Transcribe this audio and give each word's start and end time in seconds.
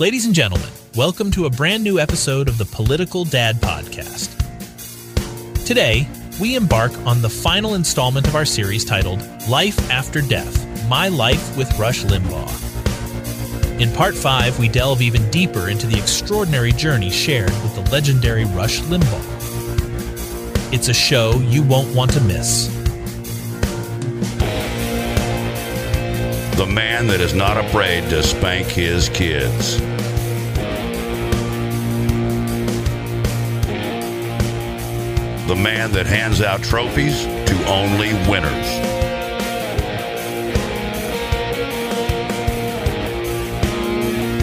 Ladies 0.00 0.24
and 0.24 0.34
gentlemen, 0.34 0.70
welcome 0.96 1.30
to 1.32 1.44
a 1.44 1.50
brand 1.50 1.84
new 1.84 1.98
episode 1.98 2.48
of 2.48 2.56
the 2.56 2.64
Political 2.64 3.26
Dad 3.26 3.56
Podcast. 3.56 4.34
Today, 5.66 6.08
we 6.40 6.56
embark 6.56 6.96
on 7.04 7.20
the 7.20 7.28
final 7.28 7.74
installment 7.74 8.26
of 8.26 8.34
our 8.34 8.46
series 8.46 8.82
titled 8.82 9.20
Life 9.46 9.90
After 9.90 10.22
Deaf 10.22 10.88
My 10.88 11.08
Life 11.08 11.54
with 11.54 11.70
Rush 11.78 12.04
Limbaugh. 12.04 13.78
In 13.78 13.92
part 13.92 14.14
5, 14.14 14.58
we 14.58 14.70
delve 14.70 15.02
even 15.02 15.30
deeper 15.30 15.68
into 15.68 15.86
the 15.86 15.98
extraordinary 15.98 16.72
journey 16.72 17.10
shared 17.10 17.50
with 17.50 17.74
the 17.74 17.90
legendary 17.90 18.46
Rush 18.46 18.80
Limbaugh. 18.80 20.72
It's 20.72 20.88
a 20.88 20.94
show 20.94 21.34
you 21.40 21.62
won't 21.62 21.94
want 21.94 22.10
to 22.14 22.22
miss. 22.22 22.68
The 26.56 26.66
man 26.66 27.06
that 27.08 27.20
is 27.20 27.34
not 27.34 27.62
afraid 27.62 28.08
to 28.08 28.22
spank 28.22 28.66
his 28.66 29.10
kids. 29.10 29.78
The 35.50 35.56
man 35.56 35.90
that 35.94 36.06
hands 36.06 36.40
out 36.40 36.62
trophies 36.62 37.24
to 37.24 37.66
only 37.66 38.12
winners. 38.30 38.68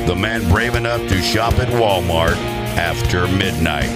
The 0.05 0.13
man 0.13 0.49
brave 0.49 0.75
enough 0.75 0.99
to 1.07 1.21
shop 1.21 1.53
at 1.59 1.69
Walmart 1.69 2.35
after 2.75 3.25
midnight. 3.25 3.87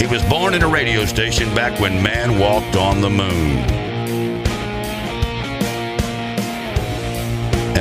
He 0.00 0.06
was 0.06 0.22
born 0.26 0.54
in 0.54 0.62
a 0.62 0.68
radio 0.68 1.04
station 1.06 1.52
back 1.56 1.80
when 1.80 2.00
man 2.00 2.38
walked 2.38 2.76
on 2.76 3.00
the 3.00 3.10
moon. 3.10 3.83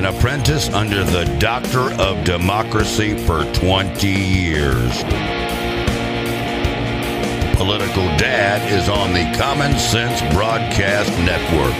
An 0.04 0.14
apprentice 0.14 0.68
under 0.74 1.06
the 1.06 1.24
Doctor 1.40 1.94
of 1.94 2.26
Democracy 2.26 3.16
for 3.26 3.46
20 3.54 4.06
years. 4.10 5.02
Political 7.56 8.04
Dad 8.18 8.70
is 8.70 8.90
on 8.90 9.14
the 9.14 9.32
Common 9.40 9.80
Sense 9.80 10.20
Broadcast 10.36 11.10
Network. 11.20 11.74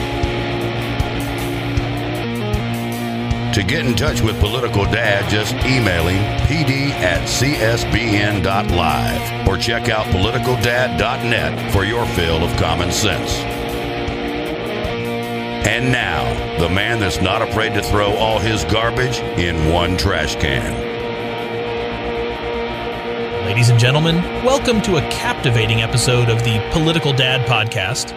To 3.56 3.62
get 3.62 3.86
in 3.86 3.94
touch 3.94 4.22
with 4.22 4.40
Political 4.40 4.86
Dad, 4.86 5.30
just 5.30 5.54
email 5.66 6.08
him 6.08 6.24
pd 6.48 6.92
at 6.92 7.28
csbn.live 7.28 8.40
or 9.50 9.58
check 9.58 9.90
out 9.90 10.06
politicaldad.net 10.06 11.74
for 11.74 11.84
your 11.84 12.06
fill 12.06 12.42
of 12.42 12.56
common 12.56 12.90
sense. 12.90 13.53
And 15.66 15.94
now, 15.94 16.60
the 16.60 16.68
man 16.68 17.00
that's 17.00 17.22
not 17.22 17.42
afraid 17.42 17.74
to 17.76 17.82
throw 17.82 18.14
all 18.18 18.38
his 18.38 18.66
garbage 18.66 19.20
in 19.40 19.72
one 19.72 19.96
trash 19.96 20.36
can. 20.36 20.74
Ladies 23.46 23.70
and 23.70 23.80
gentlemen, 23.80 24.18
welcome 24.44 24.82
to 24.82 24.98
a 24.98 25.10
captivating 25.10 25.82
episode 25.82 26.28
of 26.28 26.44
the 26.44 26.60
Political 26.74 27.14
Dad 27.14 27.48
Podcast. 27.48 28.10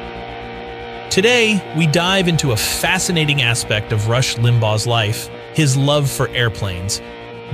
Today, 1.08 1.62
we 1.77 1.86
dive 1.86 2.27
into 2.27 2.50
a 2.50 2.56
fascinating 2.56 3.42
aspect 3.42 3.92
of 3.92 4.08
Rush 4.08 4.34
Limbaugh's 4.34 4.89
life 4.89 5.30
his 5.55 5.77
love 5.77 6.11
for 6.11 6.28
airplanes. 6.30 7.00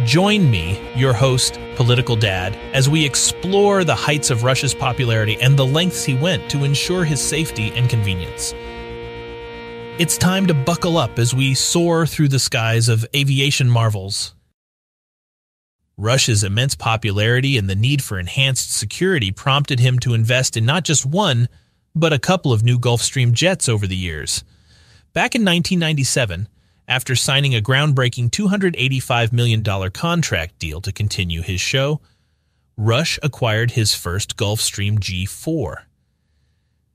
Join 0.04 0.50
me, 0.50 0.80
your 0.96 1.12
host, 1.12 1.60
Political 1.76 2.16
Dad, 2.16 2.56
as 2.72 2.88
we 2.88 3.04
explore 3.04 3.84
the 3.84 3.94
heights 3.94 4.30
of 4.30 4.42
Rush's 4.42 4.72
popularity 4.72 5.38
and 5.40 5.58
the 5.58 5.66
lengths 5.66 6.02
he 6.02 6.14
went 6.14 6.50
to 6.50 6.64
ensure 6.64 7.04
his 7.04 7.22
safety 7.22 7.70
and 7.76 7.90
convenience. 7.90 8.54
It's 9.98 10.16
time 10.16 10.46
to 10.46 10.54
buckle 10.54 10.96
up 10.96 11.18
as 11.18 11.34
we 11.34 11.52
soar 11.52 12.06
through 12.06 12.28
the 12.28 12.38
skies 12.38 12.88
of 12.88 13.04
aviation 13.14 13.68
marvels. 13.68 14.34
Rush's 15.98 16.42
immense 16.42 16.74
popularity 16.74 17.58
and 17.58 17.68
the 17.68 17.74
need 17.74 18.02
for 18.02 18.18
enhanced 18.18 18.72
security 18.72 19.30
prompted 19.30 19.80
him 19.80 19.98
to 19.98 20.14
invest 20.14 20.56
in 20.56 20.64
not 20.64 20.84
just 20.84 21.04
one, 21.04 21.46
but 21.94 22.10
a 22.10 22.18
couple 22.18 22.54
of 22.54 22.62
new 22.62 22.78
Gulfstream 22.78 23.32
jets 23.32 23.68
over 23.68 23.86
the 23.86 23.94
years. 23.94 24.44
Back 25.12 25.34
in 25.34 25.42
1997, 25.42 26.48
after 26.88 27.14
signing 27.14 27.54
a 27.54 27.60
groundbreaking 27.60 28.30
$285 28.30 29.30
million 29.30 29.62
contract 29.90 30.58
deal 30.58 30.80
to 30.80 30.90
continue 30.90 31.42
his 31.42 31.60
show, 31.60 32.00
Rush 32.78 33.18
acquired 33.22 33.72
his 33.72 33.94
first 33.94 34.38
Gulfstream 34.38 34.98
G4. 34.98 35.82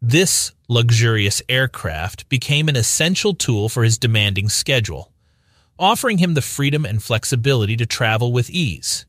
This 0.01 0.51
luxurious 0.67 1.41
aircraft 1.49 2.29
became 2.29 2.69
an 2.69 2.75
essential 2.75 3.33
tool 3.33 3.67
for 3.67 3.83
his 3.83 3.97
demanding 3.97 4.47
schedule, 4.47 5.11
offering 5.79 6.19
him 6.19 6.35
the 6.35 6.41
freedom 6.41 6.85
and 6.85 7.01
flexibility 7.01 7.75
to 7.77 7.85
travel 7.85 8.31
with 8.31 8.49
ease. 8.49 9.05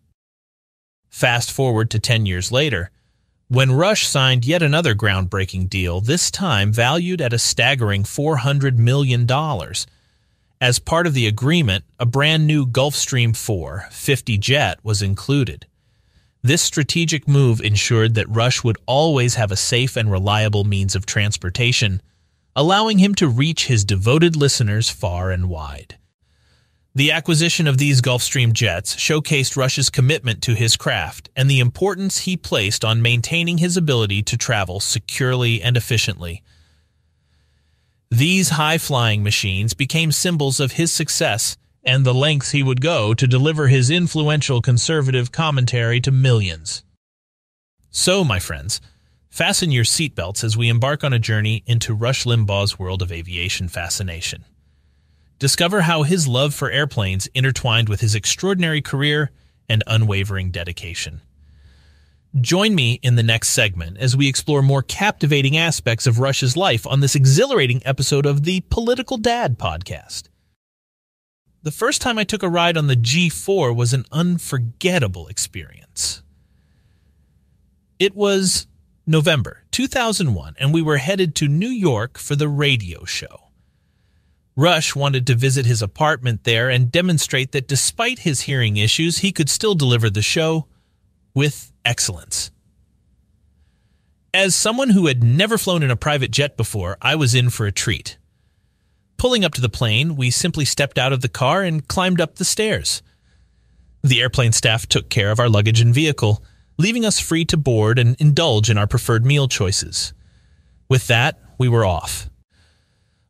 Fast 1.10 1.52
forward 1.52 1.90
to 1.90 1.98
10 1.98 2.24
years 2.24 2.50
later, 2.50 2.90
when 3.48 3.72
Rush 3.72 4.06
signed 4.06 4.44
yet 4.44 4.62
another 4.62 4.94
groundbreaking 4.94 5.68
deal, 5.68 6.00
this 6.00 6.30
time 6.30 6.72
valued 6.72 7.20
at 7.20 7.32
a 7.32 7.38
staggering 7.38 8.04
$400 8.04 8.76
million. 8.76 9.26
As 10.60 10.78
part 10.78 11.06
of 11.06 11.14
the 11.14 11.26
agreement, 11.26 11.84
a 11.98 12.06
brand 12.06 12.46
new 12.46 12.66
Gulfstream 12.66 13.36
4 13.36 13.88
50 13.90 14.38
jet 14.38 14.78
was 14.82 15.02
included. 15.02 15.66
This 16.42 16.62
strategic 16.62 17.26
move 17.26 17.60
ensured 17.60 18.14
that 18.14 18.28
Rush 18.28 18.62
would 18.62 18.78
always 18.86 19.34
have 19.34 19.50
a 19.50 19.56
safe 19.56 19.96
and 19.96 20.10
reliable 20.10 20.64
means 20.64 20.94
of 20.94 21.04
transportation, 21.04 22.00
allowing 22.54 22.98
him 22.98 23.14
to 23.16 23.28
reach 23.28 23.66
his 23.66 23.84
devoted 23.84 24.36
listeners 24.36 24.88
far 24.88 25.30
and 25.30 25.48
wide. 25.48 25.98
The 26.94 27.12
acquisition 27.12 27.66
of 27.66 27.78
these 27.78 28.00
Gulfstream 28.00 28.52
jets 28.52 28.96
showcased 28.96 29.56
Rush's 29.56 29.90
commitment 29.90 30.42
to 30.42 30.54
his 30.54 30.76
craft 30.76 31.28
and 31.36 31.48
the 31.48 31.60
importance 31.60 32.18
he 32.18 32.36
placed 32.36 32.84
on 32.84 33.02
maintaining 33.02 33.58
his 33.58 33.76
ability 33.76 34.22
to 34.24 34.36
travel 34.36 34.80
securely 34.80 35.62
and 35.62 35.76
efficiently. 35.76 36.42
These 38.10 38.50
high 38.50 38.78
flying 38.78 39.22
machines 39.22 39.74
became 39.74 40.10
symbols 40.10 40.60
of 40.60 40.72
his 40.72 40.90
success 40.90 41.56
and 41.88 42.04
the 42.04 42.12
lengths 42.12 42.50
he 42.50 42.62
would 42.62 42.82
go 42.82 43.14
to 43.14 43.26
deliver 43.26 43.68
his 43.68 43.88
influential 43.88 44.60
conservative 44.60 45.32
commentary 45.32 46.02
to 46.02 46.12
millions. 46.12 46.82
So, 47.88 48.22
my 48.22 48.38
friends, 48.38 48.82
fasten 49.30 49.72
your 49.72 49.84
seatbelts 49.84 50.44
as 50.44 50.54
we 50.54 50.68
embark 50.68 51.02
on 51.02 51.14
a 51.14 51.18
journey 51.18 51.62
into 51.64 51.94
Rush 51.94 52.24
Limbaugh's 52.24 52.78
world 52.78 53.00
of 53.00 53.10
aviation 53.10 53.68
fascination. 53.68 54.44
Discover 55.38 55.80
how 55.80 56.02
his 56.02 56.28
love 56.28 56.52
for 56.52 56.70
airplanes 56.70 57.26
intertwined 57.28 57.88
with 57.88 58.02
his 58.02 58.14
extraordinary 58.14 58.82
career 58.82 59.30
and 59.66 59.82
unwavering 59.86 60.50
dedication. 60.50 61.22
Join 62.38 62.74
me 62.74 63.00
in 63.02 63.14
the 63.14 63.22
next 63.22 63.48
segment 63.48 63.96
as 63.96 64.14
we 64.14 64.28
explore 64.28 64.60
more 64.60 64.82
captivating 64.82 65.56
aspects 65.56 66.06
of 66.06 66.18
Rush's 66.18 66.54
life 66.54 66.86
on 66.86 67.00
this 67.00 67.14
exhilarating 67.14 67.80
episode 67.86 68.26
of 68.26 68.44
the 68.44 68.60
Political 68.68 69.16
Dad 69.16 69.58
podcast. 69.58 70.24
The 71.62 71.70
first 71.72 72.00
time 72.00 72.18
I 72.18 72.24
took 72.24 72.42
a 72.42 72.48
ride 72.48 72.76
on 72.76 72.86
the 72.86 72.96
G4 72.96 73.74
was 73.74 73.92
an 73.92 74.04
unforgettable 74.12 75.26
experience. 75.26 76.22
It 77.98 78.14
was 78.14 78.68
November 79.06 79.64
2001, 79.72 80.54
and 80.58 80.72
we 80.72 80.82
were 80.82 80.98
headed 80.98 81.34
to 81.36 81.48
New 81.48 81.68
York 81.68 82.16
for 82.16 82.36
the 82.36 82.48
radio 82.48 83.04
show. 83.04 83.48
Rush 84.54 84.94
wanted 84.94 85.26
to 85.26 85.34
visit 85.34 85.66
his 85.66 85.82
apartment 85.82 86.44
there 86.44 86.68
and 86.68 86.92
demonstrate 86.92 87.52
that 87.52 87.68
despite 87.68 88.20
his 88.20 88.42
hearing 88.42 88.76
issues, 88.76 89.18
he 89.18 89.32
could 89.32 89.48
still 89.48 89.74
deliver 89.74 90.10
the 90.10 90.22
show 90.22 90.66
with 91.34 91.72
excellence. 91.84 92.52
As 94.32 94.54
someone 94.54 94.90
who 94.90 95.06
had 95.06 95.24
never 95.24 95.58
flown 95.58 95.82
in 95.82 95.90
a 95.90 95.96
private 95.96 96.30
jet 96.30 96.56
before, 96.56 96.98
I 97.02 97.14
was 97.16 97.34
in 97.34 97.50
for 97.50 97.66
a 97.66 97.72
treat. 97.72 98.18
Pulling 99.18 99.44
up 99.44 99.52
to 99.54 99.60
the 99.60 99.68
plane, 99.68 100.14
we 100.14 100.30
simply 100.30 100.64
stepped 100.64 100.96
out 100.96 101.12
of 101.12 101.20
the 101.20 101.28
car 101.28 101.64
and 101.64 101.86
climbed 101.86 102.20
up 102.20 102.36
the 102.36 102.44
stairs. 102.44 103.02
The 104.02 104.22
airplane 104.22 104.52
staff 104.52 104.86
took 104.86 105.10
care 105.10 105.32
of 105.32 105.40
our 105.40 105.48
luggage 105.48 105.80
and 105.80 105.92
vehicle, 105.92 106.42
leaving 106.78 107.04
us 107.04 107.18
free 107.18 107.44
to 107.46 107.56
board 107.56 107.98
and 107.98 108.14
indulge 108.20 108.70
in 108.70 108.78
our 108.78 108.86
preferred 108.86 109.26
meal 109.26 109.48
choices. 109.48 110.12
With 110.88 111.08
that, 111.08 111.36
we 111.58 111.68
were 111.68 111.84
off. 111.84 112.30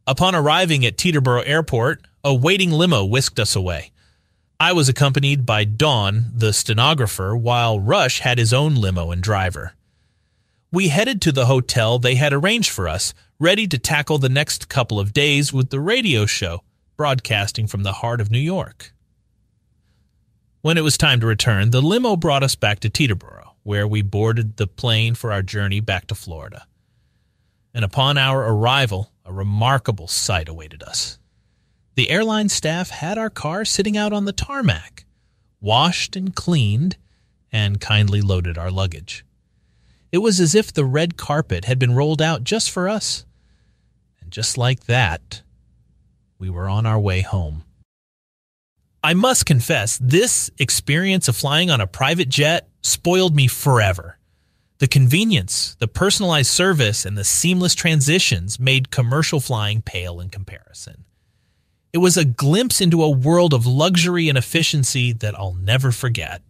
Upon 0.06 0.34
arriving 0.34 0.84
at 0.84 0.98
Teterboro 0.98 1.42
Airport, 1.46 2.06
a 2.22 2.34
waiting 2.34 2.70
limo 2.70 3.04
whisked 3.04 3.40
us 3.40 3.56
away. 3.56 3.90
I 4.60 4.74
was 4.74 4.90
accompanied 4.90 5.46
by 5.46 5.64
Dawn, 5.64 6.32
the 6.34 6.52
stenographer, 6.52 7.34
while 7.34 7.80
Rush 7.80 8.20
had 8.20 8.36
his 8.36 8.52
own 8.52 8.74
limo 8.74 9.10
and 9.10 9.22
driver. 9.22 9.72
We 10.70 10.88
headed 10.88 11.22
to 11.22 11.32
the 11.32 11.46
hotel 11.46 11.98
they 11.98 12.16
had 12.16 12.34
arranged 12.34 12.70
for 12.70 12.88
us, 12.88 13.14
ready 13.40 13.68
to 13.68 13.78
tackle 13.78 14.18
the 14.18 14.28
next 14.28 14.68
couple 14.68 14.98
of 14.98 15.12
days 15.12 15.52
with 15.52 15.70
the 15.70 15.78
radio 15.78 16.26
show, 16.26 16.64
broadcasting 16.96 17.68
from 17.68 17.84
the 17.84 17.92
heart 17.92 18.20
of 18.20 18.32
New 18.32 18.38
York. 18.38 18.92
When 20.60 20.76
it 20.76 20.82
was 20.82 20.98
time 20.98 21.20
to 21.20 21.26
return, 21.26 21.70
the 21.70 21.80
limo 21.80 22.16
brought 22.16 22.42
us 22.42 22.56
back 22.56 22.80
to 22.80 22.90
Teterboro, 22.90 23.50
where 23.62 23.86
we 23.86 24.02
boarded 24.02 24.56
the 24.56 24.66
plane 24.66 25.14
for 25.14 25.30
our 25.32 25.42
journey 25.42 25.78
back 25.78 26.08
to 26.08 26.16
Florida. 26.16 26.66
And 27.72 27.84
upon 27.84 28.18
our 28.18 28.42
arrival, 28.42 29.12
a 29.24 29.32
remarkable 29.32 30.08
sight 30.08 30.48
awaited 30.48 30.82
us. 30.82 31.20
The 31.94 32.10
airline 32.10 32.48
staff 32.48 32.90
had 32.90 33.18
our 33.18 33.30
car 33.30 33.64
sitting 33.64 33.96
out 33.96 34.12
on 34.12 34.24
the 34.24 34.32
tarmac, 34.32 35.04
washed 35.60 36.16
and 36.16 36.34
cleaned, 36.34 36.96
and 37.52 37.80
kindly 37.80 38.20
loaded 38.20 38.58
our 38.58 38.72
luggage. 38.72 39.24
It 40.10 40.18
was 40.18 40.40
as 40.40 40.56
if 40.56 40.72
the 40.72 40.84
red 40.84 41.16
carpet 41.16 41.66
had 41.66 41.78
been 41.78 41.94
rolled 41.94 42.20
out 42.20 42.42
just 42.42 42.68
for 42.70 42.88
us. 42.88 43.24
And 44.28 44.32
just 44.34 44.58
like 44.58 44.84
that, 44.84 45.40
we 46.38 46.50
were 46.50 46.68
on 46.68 46.84
our 46.84 47.00
way 47.00 47.22
home. 47.22 47.64
I 49.02 49.14
must 49.14 49.46
confess, 49.46 49.96
this 50.02 50.50
experience 50.58 51.28
of 51.28 51.36
flying 51.36 51.70
on 51.70 51.80
a 51.80 51.86
private 51.86 52.28
jet 52.28 52.68
spoiled 52.82 53.34
me 53.34 53.46
forever. 53.46 54.18
The 54.80 54.86
convenience, 54.86 55.76
the 55.76 55.88
personalized 55.88 56.50
service, 56.50 57.06
and 57.06 57.16
the 57.16 57.24
seamless 57.24 57.74
transitions 57.74 58.60
made 58.60 58.90
commercial 58.90 59.40
flying 59.40 59.80
pale 59.80 60.20
in 60.20 60.28
comparison. 60.28 61.06
It 61.94 61.98
was 61.98 62.18
a 62.18 62.26
glimpse 62.26 62.82
into 62.82 63.02
a 63.02 63.08
world 63.08 63.54
of 63.54 63.66
luxury 63.66 64.28
and 64.28 64.36
efficiency 64.36 65.14
that 65.14 65.38
I'll 65.38 65.54
never 65.54 65.90
forget. 65.90 66.42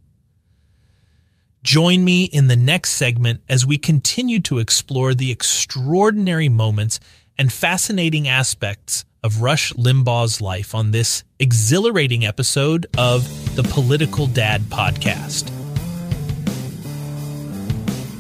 Join 1.63 2.05
me 2.05 2.25
in 2.25 2.49
the 2.49 2.57
next 2.57 2.95
segment 2.95 3.43
as 3.49 3.65
we 3.65 3.79
continue 3.79 4.41
to 4.41 4.59
explore 4.59 5.15
the 5.15 5.31
extraordinary 5.31 6.49
moments 6.49 6.99
and 7.39 7.53
fascinating 7.53 8.29
aspects 8.29 9.05
of 9.23 9.43
Rush 9.43 9.73
Limbaugh's 9.75 10.41
life 10.41 10.75
on 10.75 10.91
this 10.91 11.25
exhilarating 11.39 12.25
episode 12.25 12.87
of 12.97 13.25
the 13.57 13.63
Political 13.63 14.29
Dad 14.29 14.63
Podcast. 14.63 15.51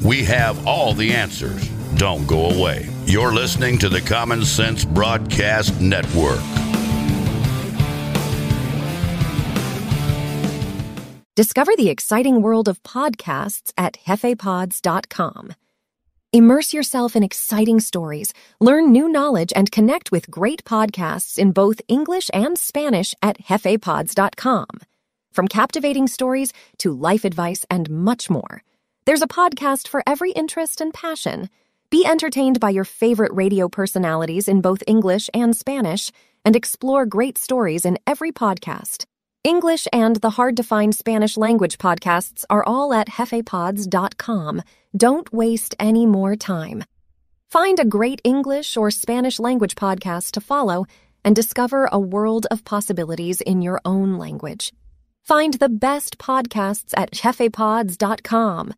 We 0.04 0.24
have 0.24 0.66
all 0.66 0.94
the 0.94 1.12
answers. 1.12 1.68
Don't 1.96 2.26
go 2.26 2.50
away. 2.50 2.88
You're 3.06 3.34
listening 3.34 3.78
to 3.78 3.88
the 3.88 4.00
Common 4.00 4.44
Sense 4.44 4.84
Broadcast 4.84 5.80
Network. 5.80 6.40
Discover 11.34 11.76
the 11.76 11.88
exciting 11.88 12.42
world 12.42 12.68
of 12.68 12.82
podcasts 12.82 13.72
at 13.78 13.96
hefepods.com. 14.06 15.54
Immerse 16.30 16.74
yourself 16.74 17.16
in 17.16 17.22
exciting 17.22 17.80
stories, 17.80 18.34
learn 18.60 18.92
new 18.92 19.08
knowledge, 19.08 19.50
and 19.56 19.72
connect 19.72 20.12
with 20.12 20.30
great 20.30 20.62
podcasts 20.64 21.38
in 21.38 21.52
both 21.52 21.80
English 21.88 22.28
and 22.34 22.58
Spanish 22.58 23.14
at 23.22 23.38
hefepods.com. 23.44 24.66
From 25.32 25.48
captivating 25.48 26.06
stories 26.06 26.52
to 26.78 26.92
life 26.92 27.24
advice 27.24 27.64
and 27.70 27.88
much 27.88 28.28
more. 28.28 28.62
There's 29.06 29.22
a 29.22 29.26
podcast 29.26 29.88
for 29.88 30.02
every 30.06 30.32
interest 30.32 30.82
and 30.82 30.92
passion. 30.92 31.48
Be 31.88 32.04
entertained 32.04 32.60
by 32.60 32.70
your 32.70 32.84
favorite 32.84 33.32
radio 33.32 33.66
personalities 33.70 34.48
in 34.48 34.60
both 34.60 34.82
English 34.86 35.30
and 35.32 35.56
Spanish, 35.56 36.12
and 36.44 36.54
explore 36.54 37.06
great 37.06 37.38
stories 37.38 37.86
in 37.86 37.98
every 38.06 38.32
podcast. 38.32 39.06
English 39.44 39.86
and 39.92 40.16
the 40.16 40.30
hard 40.30 40.56
to 40.56 40.62
find 40.62 40.94
Spanish 40.94 41.36
language 41.36 41.78
podcasts 41.78 42.44
are 42.50 42.64
all 42.64 42.92
at 42.92 43.08
hefepods.com. 43.08 44.62
Don't 44.96 45.32
waste 45.32 45.74
any 45.78 46.06
more 46.06 46.34
time. 46.34 46.84
Find 47.48 47.78
a 47.78 47.84
great 47.84 48.20
English 48.24 48.76
or 48.76 48.90
Spanish 48.90 49.38
language 49.38 49.76
podcast 49.76 50.32
to 50.32 50.40
follow 50.40 50.86
and 51.24 51.36
discover 51.36 51.88
a 51.92 52.00
world 52.00 52.46
of 52.50 52.64
possibilities 52.64 53.40
in 53.40 53.62
your 53.62 53.80
own 53.84 54.18
language. 54.18 54.72
Find 55.22 55.54
the 55.54 55.68
best 55.68 56.18
podcasts 56.18 56.92
at 56.96 57.12
hefepods.com. 57.12 58.74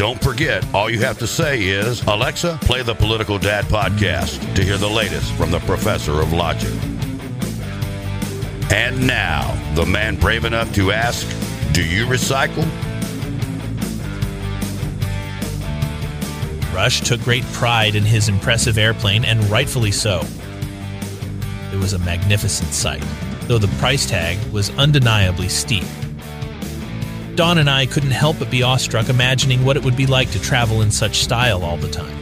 Don't 0.00 0.24
forget, 0.24 0.64
all 0.72 0.88
you 0.88 1.00
have 1.00 1.18
to 1.18 1.26
say 1.26 1.62
is, 1.62 2.02
Alexa, 2.04 2.58
play 2.62 2.82
the 2.82 2.94
Political 2.94 3.38
Dad 3.38 3.66
podcast 3.66 4.54
to 4.54 4.64
hear 4.64 4.78
the 4.78 4.88
latest 4.88 5.30
from 5.34 5.50
the 5.50 5.58
professor 5.58 6.22
of 6.22 6.32
logic. 6.32 6.72
And 8.72 9.06
now, 9.06 9.54
the 9.74 9.84
man 9.84 10.16
brave 10.16 10.46
enough 10.46 10.74
to 10.76 10.92
ask, 10.92 11.28
Do 11.74 11.84
you 11.84 12.06
recycle? 12.06 12.64
Rush 16.74 17.02
took 17.02 17.20
great 17.20 17.44
pride 17.52 17.94
in 17.94 18.04
his 18.04 18.30
impressive 18.30 18.78
airplane, 18.78 19.26
and 19.26 19.44
rightfully 19.50 19.92
so. 19.92 20.22
It 21.74 21.76
was 21.76 21.92
a 21.92 21.98
magnificent 21.98 22.72
sight, 22.72 23.04
though 23.42 23.58
the 23.58 23.68
price 23.78 24.06
tag 24.06 24.38
was 24.50 24.70
undeniably 24.78 25.50
steep. 25.50 25.84
Dawn 27.40 27.56
and 27.56 27.70
I 27.70 27.86
couldn't 27.86 28.10
help 28.10 28.38
but 28.38 28.50
be 28.50 28.62
awestruck 28.62 29.08
imagining 29.08 29.64
what 29.64 29.74
it 29.74 29.82
would 29.82 29.96
be 29.96 30.04
like 30.04 30.30
to 30.32 30.42
travel 30.42 30.82
in 30.82 30.90
such 30.90 31.20
style 31.20 31.62
all 31.64 31.78
the 31.78 31.88
time. 31.88 32.20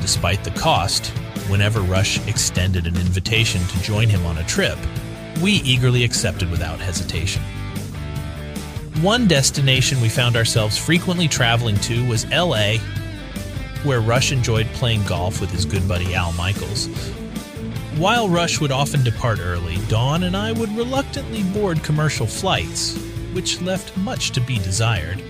Despite 0.00 0.44
the 0.44 0.52
cost, 0.52 1.08
whenever 1.48 1.80
Rush 1.80 2.24
extended 2.28 2.86
an 2.86 2.94
invitation 2.94 3.60
to 3.66 3.82
join 3.82 4.08
him 4.08 4.24
on 4.24 4.38
a 4.38 4.44
trip, 4.44 4.78
we 5.42 5.54
eagerly 5.64 6.04
accepted 6.04 6.48
without 6.48 6.78
hesitation. 6.78 7.42
One 9.02 9.26
destination 9.26 10.00
we 10.00 10.08
found 10.08 10.36
ourselves 10.36 10.78
frequently 10.78 11.26
traveling 11.26 11.74
to 11.78 12.08
was 12.08 12.24
LA, 12.30 12.76
where 13.82 14.00
Rush 14.00 14.30
enjoyed 14.30 14.68
playing 14.74 15.02
golf 15.06 15.40
with 15.40 15.50
his 15.50 15.64
good 15.64 15.88
buddy 15.88 16.14
Al 16.14 16.30
Michaels. 16.34 16.86
While 17.96 18.28
Rush 18.28 18.60
would 18.60 18.70
often 18.70 19.02
depart 19.02 19.40
early, 19.40 19.76
Dawn 19.88 20.22
and 20.22 20.36
I 20.36 20.52
would 20.52 20.70
reluctantly 20.76 21.42
board 21.42 21.82
commercial 21.82 22.28
flights, 22.28 22.96
which 23.34 23.60
left 23.60 23.96
much 23.96 24.30
to 24.30 24.40
be 24.40 24.58
desired. 24.58 25.22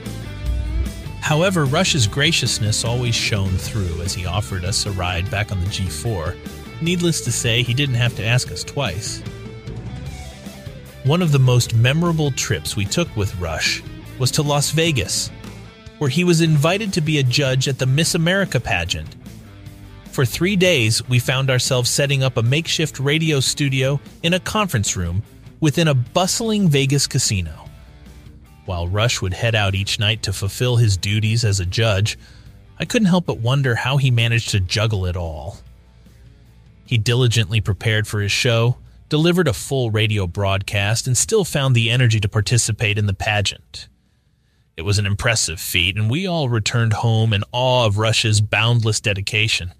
However, 1.21 1.65
Rush's 1.65 2.07
graciousness 2.07 2.85
always 2.85 3.15
shone 3.15 3.57
through 3.57 4.03
as 4.03 4.13
he 4.13 4.27
offered 4.27 4.65
us 4.65 4.85
a 4.85 4.93
ride 4.93 5.31
back 5.31 5.51
on 5.51 5.61
the 5.61 5.67
G4. 5.67 6.37
Needless 6.83 7.23
to 7.23 7.33
say, 7.33 7.63
he 7.63 7.73
didn't 7.73 7.95
have 7.95 8.15
to 8.17 8.25
ask 8.25 8.53
us 8.53 8.63
twice. 8.63 9.23
One 11.05 11.23
of 11.23 11.33
the 11.33 11.39
most 11.39 11.75
memorable 11.75 12.31
trips 12.31 12.77
we 12.77 12.85
took 12.85 13.15
with 13.17 13.35
Rush 13.41 13.83
was 14.19 14.31
to 14.33 14.43
Las 14.43 14.71
Vegas, 14.71 15.31
where 15.99 16.11
he 16.11 16.25
was 16.25 16.43
invited 16.43 16.93
to 16.93 17.01
be 17.01 17.19
a 17.19 17.23
judge 17.23 17.69
at 17.69 17.79
the 17.79 17.87
Miss 17.87 18.15
America 18.15 18.61
pageant. 18.61 19.17
For 20.13 20.25
three 20.25 20.57
days, 20.57 21.07
we 21.09 21.19
found 21.19 21.51
ourselves 21.51 21.91
setting 21.91 22.23
up 22.23 22.37
a 22.37 22.43
makeshift 22.43 23.01
radio 23.01 23.41
studio 23.41 23.99
in 24.23 24.35
a 24.35 24.41
conference 24.41 24.97
room 24.97 25.23
within 25.61 25.89
a 25.89 25.95
bustling 25.95 26.69
Vegas 26.69 27.07
casino. 27.07 27.64
While 28.67 28.89
Rush 28.89 29.21
would 29.21 29.35
head 29.35 29.55
out 29.55 29.75
each 29.75 29.99
night 29.99 30.23
to 30.23 30.33
fulfill 30.33 30.77
his 30.77 30.97
duties 30.97 31.45
as 31.45 31.61
a 31.61 31.67
judge, 31.67 32.19
I 32.79 32.85
couldn't 32.85 33.09
help 33.09 33.27
but 33.27 33.39
wonder 33.39 33.75
how 33.75 33.99
he 33.99 34.11
managed 34.11 34.51
to 34.51 34.61
juggle 34.61 35.05
it 35.07 35.17
all. 35.17 35.59
He 36.87 36.97
diligently 36.97 37.61
prepared 37.61 38.07
for 38.07 38.21
his 38.21 38.33
show, 38.33 38.79
delivered 39.09 39.49
a 39.49 39.53
full 39.53 39.91
radio 39.91 40.27
broadcast, 40.27 41.07
and 41.07 41.17
still 41.17 41.45
found 41.45 41.75
the 41.75 41.91
energy 41.91 42.21
to 42.21 42.29
participate 42.29 42.99
in 42.99 43.07
the 43.07 43.15
pageant. 43.15 43.89
It 44.77 44.83
was 44.83 44.99
an 44.99 45.07
impressive 45.07 45.61
feat, 45.61 45.97
and 45.97 46.11
we 46.11 46.27
all 46.27 46.49
returned 46.49 46.95
home 46.95 47.33
in 47.33 47.45
awe 47.53 47.87
of 47.87 47.99
Rush's 47.99 48.41
boundless 48.41 49.01
dedication. 49.01 49.73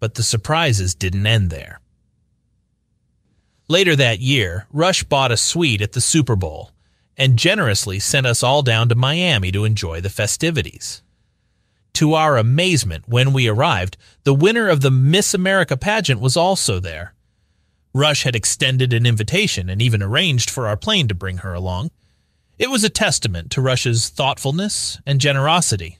But 0.00 0.14
the 0.14 0.22
surprises 0.22 0.94
didn't 0.94 1.26
end 1.26 1.50
there. 1.50 1.80
Later 3.68 3.96
that 3.96 4.20
year, 4.20 4.66
Rush 4.72 5.02
bought 5.02 5.32
a 5.32 5.36
suite 5.36 5.82
at 5.82 5.92
the 5.92 6.00
Super 6.00 6.36
Bowl 6.36 6.72
and 7.18 7.36
generously 7.36 7.98
sent 7.98 8.26
us 8.26 8.42
all 8.42 8.62
down 8.62 8.88
to 8.88 8.94
Miami 8.94 9.50
to 9.50 9.64
enjoy 9.64 10.00
the 10.00 10.08
festivities. 10.08 11.02
To 11.94 12.14
our 12.14 12.36
amazement, 12.36 13.08
when 13.08 13.32
we 13.32 13.48
arrived, 13.48 13.96
the 14.22 14.32
winner 14.32 14.68
of 14.68 14.82
the 14.82 14.90
Miss 14.90 15.34
America 15.34 15.76
pageant 15.76 16.20
was 16.20 16.36
also 16.36 16.78
there. 16.78 17.14
Rush 17.92 18.22
had 18.22 18.36
extended 18.36 18.92
an 18.92 19.04
invitation 19.04 19.68
and 19.68 19.82
even 19.82 20.02
arranged 20.02 20.48
for 20.48 20.68
our 20.68 20.76
plane 20.76 21.08
to 21.08 21.14
bring 21.14 21.38
her 21.38 21.52
along. 21.52 21.90
It 22.56 22.70
was 22.70 22.84
a 22.84 22.88
testament 22.88 23.50
to 23.52 23.60
Rush's 23.60 24.08
thoughtfulness 24.08 25.00
and 25.04 25.20
generosity. 25.20 25.98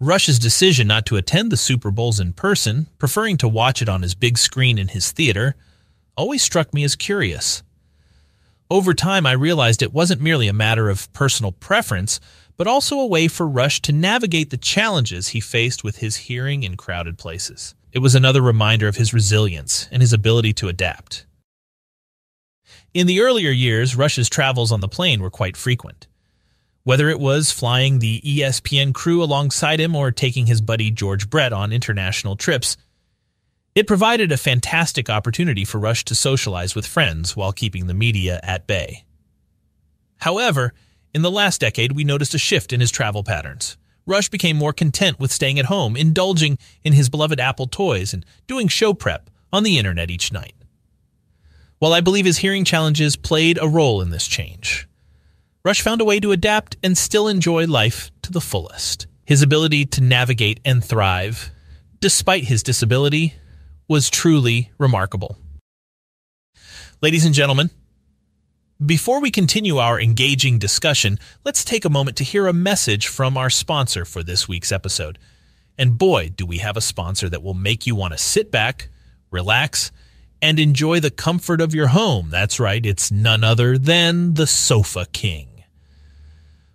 Rush's 0.00 0.38
decision 0.38 0.86
not 0.86 1.04
to 1.06 1.16
attend 1.16 1.52
the 1.52 1.56
Super 1.56 1.90
Bowls 1.90 2.20
in 2.20 2.32
person, 2.32 2.86
preferring 2.98 3.36
to 3.38 3.48
watch 3.48 3.82
it 3.82 3.88
on 3.88 4.02
his 4.02 4.14
big 4.14 4.38
screen 4.38 4.78
in 4.78 4.88
his 4.88 5.10
theater, 5.10 5.54
always 6.16 6.42
struck 6.42 6.72
me 6.72 6.84
as 6.84 6.96
curious. 6.96 7.62
Over 8.68 8.94
time, 8.94 9.26
I 9.26 9.32
realized 9.32 9.80
it 9.80 9.92
wasn't 9.92 10.20
merely 10.20 10.48
a 10.48 10.52
matter 10.52 10.88
of 10.88 11.12
personal 11.12 11.52
preference, 11.52 12.18
but 12.56 12.66
also 12.66 12.98
a 12.98 13.06
way 13.06 13.28
for 13.28 13.46
Rush 13.46 13.80
to 13.82 13.92
navigate 13.92 14.50
the 14.50 14.56
challenges 14.56 15.28
he 15.28 15.40
faced 15.40 15.84
with 15.84 15.98
his 15.98 16.16
hearing 16.16 16.64
in 16.64 16.76
crowded 16.76 17.16
places. 17.16 17.74
It 17.92 18.00
was 18.00 18.16
another 18.16 18.42
reminder 18.42 18.88
of 18.88 18.96
his 18.96 19.14
resilience 19.14 19.88
and 19.92 20.02
his 20.02 20.12
ability 20.12 20.52
to 20.54 20.68
adapt. 20.68 21.26
In 22.92 23.06
the 23.06 23.20
earlier 23.20 23.50
years, 23.50 23.94
Rush's 23.94 24.28
travels 24.28 24.72
on 24.72 24.80
the 24.80 24.88
plane 24.88 25.20
were 25.20 25.30
quite 25.30 25.56
frequent. 25.56 26.08
Whether 26.82 27.08
it 27.08 27.20
was 27.20 27.52
flying 27.52 27.98
the 27.98 28.20
ESPN 28.22 28.94
crew 28.94 29.22
alongside 29.22 29.80
him 29.80 29.94
or 29.94 30.10
taking 30.10 30.46
his 30.46 30.60
buddy 30.60 30.90
George 30.90 31.30
Brett 31.30 31.52
on 31.52 31.72
international 31.72 32.36
trips, 32.36 32.76
it 33.76 33.86
provided 33.86 34.32
a 34.32 34.38
fantastic 34.38 35.10
opportunity 35.10 35.62
for 35.62 35.78
Rush 35.78 36.02
to 36.06 36.14
socialize 36.14 36.74
with 36.74 36.86
friends 36.86 37.36
while 37.36 37.52
keeping 37.52 37.86
the 37.86 37.94
media 37.94 38.40
at 38.42 38.66
bay. 38.66 39.04
However, 40.16 40.72
in 41.14 41.20
the 41.20 41.30
last 41.30 41.60
decade, 41.60 41.92
we 41.92 42.02
noticed 42.02 42.32
a 42.32 42.38
shift 42.38 42.72
in 42.72 42.80
his 42.80 42.90
travel 42.90 43.22
patterns. 43.22 43.76
Rush 44.06 44.30
became 44.30 44.56
more 44.56 44.72
content 44.72 45.20
with 45.20 45.30
staying 45.30 45.58
at 45.58 45.66
home, 45.66 45.94
indulging 45.94 46.56
in 46.84 46.94
his 46.94 47.10
beloved 47.10 47.38
Apple 47.38 47.66
toys, 47.66 48.14
and 48.14 48.24
doing 48.46 48.66
show 48.66 48.94
prep 48.94 49.28
on 49.52 49.62
the 49.62 49.76
internet 49.76 50.10
each 50.10 50.32
night. 50.32 50.54
While 51.78 51.92
I 51.92 52.00
believe 52.00 52.24
his 52.24 52.38
hearing 52.38 52.64
challenges 52.64 53.14
played 53.14 53.58
a 53.60 53.68
role 53.68 54.00
in 54.00 54.08
this 54.08 54.26
change, 54.26 54.88
Rush 55.66 55.82
found 55.82 56.00
a 56.00 56.06
way 56.06 56.18
to 56.20 56.32
adapt 56.32 56.78
and 56.82 56.96
still 56.96 57.28
enjoy 57.28 57.66
life 57.66 58.10
to 58.22 58.32
the 58.32 58.40
fullest. 58.40 59.06
His 59.26 59.42
ability 59.42 59.84
to 59.86 60.00
navigate 60.00 60.60
and 60.64 60.82
thrive, 60.82 61.50
despite 62.00 62.44
his 62.44 62.62
disability, 62.62 63.34
was 63.88 64.10
truly 64.10 64.70
remarkable. 64.78 65.38
Ladies 67.00 67.24
and 67.24 67.34
gentlemen, 67.34 67.70
before 68.84 69.20
we 69.20 69.30
continue 69.30 69.78
our 69.78 70.00
engaging 70.00 70.58
discussion, 70.58 71.18
let's 71.44 71.64
take 71.64 71.84
a 71.84 71.90
moment 71.90 72.16
to 72.18 72.24
hear 72.24 72.46
a 72.46 72.52
message 72.52 73.06
from 73.06 73.36
our 73.36 73.50
sponsor 73.50 74.04
for 74.04 74.22
this 74.22 74.48
week's 74.48 74.72
episode. 74.72 75.18
And 75.78 75.98
boy, 75.98 76.30
do 76.34 76.44
we 76.44 76.58
have 76.58 76.76
a 76.76 76.82
sponsor 76.82 77.28
that 77.28 77.42
will 77.42 77.54
make 77.54 77.86
you 77.86 77.94
want 77.94 78.12
to 78.12 78.18
sit 78.18 78.50
back, 78.50 78.88
relax, 79.30 79.92
and 80.42 80.58
enjoy 80.58 81.00
the 81.00 81.10
comfort 81.10 81.60
of 81.60 81.74
your 81.74 81.88
home. 81.88 82.28
That's 82.30 82.60
right, 82.60 82.84
it's 82.84 83.10
none 83.10 83.42
other 83.42 83.78
than 83.78 84.34
the 84.34 84.46
Sofa 84.46 85.06
King. 85.12 85.48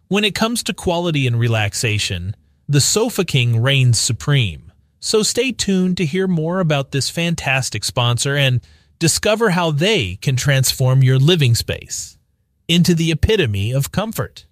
When 0.07 0.23
it 0.25 0.35
comes 0.35 0.63
to 0.63 0.73
quality 0.73 1.27
and 1.27 1.39
relaxation, 1.39 2.35
the 2.67 2.81
Sofa 2.81 3.23
King 3.23 3.61
reigns 3.61 3.99
supreme. 3.99 4.70
So 5.03 5.23
stay 5.23 5.51
tuned 5.51 5.97
to 5.97 6.05
hear 6.05 6.27
more 6.27 6.59
about 6.59 6.91
this 6.91 7.09
fantastic 7.09 7.83
sponsor 7.83 8.35
and 8.35 8.61
discover 8.99 9.49
how 9.49 9.71
they 9.71 10.17
can 10.21 10.35
transform 10.35 11.01
your 11.01 11.17
living 11.17 11.55
space 11.55 12.19
into 12.67 12.93
the 12.93 13.11
epitome 13.11 13.71
of 13.71 13.91
comfort. 13.91 14.45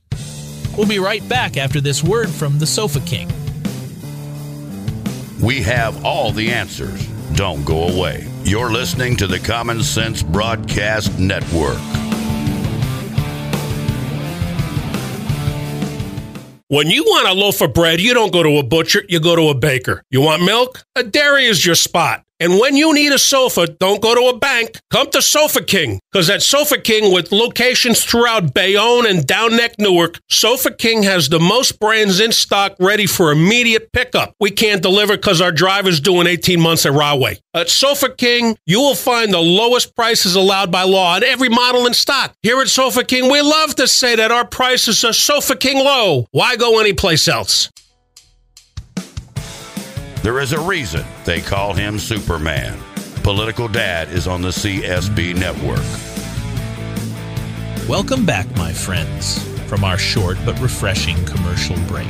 We'll 0.75 0.87
be 0.87 0.97
right 0.97 1.27
back 1.29 1.55
after 1.55 1.79
this 1.79 2.03
word 2.03 2.29
from 2.29 2.57
the 2.57 2.65
Sofa 2.65 2.99
King. 3.01 3.29
We 5.39 5.61
have 5.61 6.03
all 6.03 6.31
the 6.31 6.49
answers. 6.49 7.05
Don't 7.35 7.63
go 7.63 7.87
away. 7.87 8.27
You're 8.43 8.71
listening 8.71 9.17
to 9.17 9.27
the 9.27 9.39
Common 9.39 9.83
Sense 9.83 10.23
Broadcast 10.23 11.19
Network. 11.19 11.77
When 16.71 16.91
you 16.91 17.03
want 17.03 17.27
a 17.27 17.33
loaf 17.33 17.61
of 17.61 17.73
bread, 17.73 17.99
you 17.99 18.13
don't 18.13 18.31
go 18.31 18.43
to 18.43 18.59
a 18.59 18.63
butcher, 18.63 19.01
you 19.09 19.19
go 19.19 19.35
to 19.35 19.49
a 19.49 19.55
baker. 19.55 20.03
You 20.11 20.21
want 20.21 20.43
milk? 20.43 20.85
A 20.95 21.01
dairy 21.01 21.45
is 21.45 21.65
your 21.65 21.73
spot. 21.73 22.23
And 22.41 22.57
when 22.57 22.77
you 22.77 22.93
need 22.93 23.11
a 23.11 23.19
sofa, 23.19 23.67
don't 23.67 24.01
go 24.01 24.15
to 24.15 24.33
a 24.33 24.39
bank. 24.39 24.79
Come 24.89 25.09
to 25.11 25.21
Sofa 25.21 25.61
King. 25.61 25.99
Because 26.09 26.29
at 26.29 26.41
Sofa 26.41 26.77
King, 26.77 27.13
with 27.13 27.33
locations 27.33 28.03
throughout 28.03 28.53
Bayonne 28.53 29.05
and 29.05 29.27
Down 29.27 29.57
Neck, 29.57 29.75
Newark, 29.77 30.19
Sofa 30.29 30.71
King 30.71 31.03
has 31.03 31.27
the 31.27 31.39
most 31.39 31.79
brands 31.79 32.21
in 32.21 32.31
stock 32.31 32.75
ready 32.79 33.05
for 33.05 33.33
immediate 33.33 33.91
pickup. 33.91 34.33
We 34.39 34.51
can't 34.51 34.81
deliver 34.81 35.17
because 35.17 35.41
our 35.41 35.51
driver's 35.51 35.99
doing 35.99 36.27
18 36.27 36.61
months 36.61 36.85
at 36.85 36.93
Rahway. 36.93 37.39
At 37.53 37.69
Sofa 37.69 38.09
King, 38.09 38.57
you 38.65 38.79
will 38.79 38.95
find 38.95 39.33
the 39.33 39.39
lowest 39.39 39.93
prices 39.93 40.35
allowed 40.35 40.71
by 40.71 40.83
law 40.83 41.15
on 41.15 41.23
every 41.25 41.49
model 41.49 41.85
in 41.87 41.93
stock. 41.93 42.33
Here 42.41 42.61
at 42.61 42.69
Sofa 42.69 43.03
King, 43.03 43.29
we 43.29 43.41
love 43.41 43.75
to 43.75 43.87
say 43.87 44.15
that 44.15 44.31
our 44.31 44.45
prices 44.45 45.03
are 45.03 45.13
Sofa 45.13 45.57
King 45.57 45.83
low. 45.83 46.25
Why 46.31 46.55
go 46.55 46.79
anyplace 46.79 47.27
else? 47.27 47.69
There 50.21 50.41
is 50.41 50.51
a 50.51 50.59
reason 50.59 51.05
they 51.23 51.39
call 51.39 51.73
him 51.73 51.97
Superman. 51.97 52.77
Political 53.23 53.69
Dad 53.69 54.09
is 54.09 54.27
on 54.27 54.41
the 54.41 54.49
CSB 54.49 55.33
network. 55.33 55.79
Welcome 57.87 58.25
back, 58.25 58.53
my 58.57 58.73
friends, 58.73 59.41
from 59.69 59.85
our 59.85 59.97
short 59.97 60.37
but 60.45 60.59
refreshing 60.59 61.15
commercial 61.23 61.77
break. 61.87 62.09